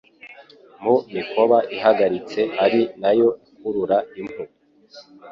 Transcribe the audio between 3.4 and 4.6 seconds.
ikurura impu